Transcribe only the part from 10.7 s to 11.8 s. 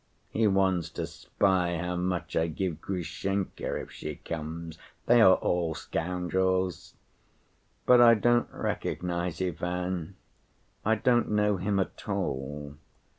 I don't know him